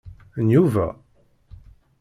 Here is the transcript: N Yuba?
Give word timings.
N 0.43 0.47
Yuba? 0.53 0.85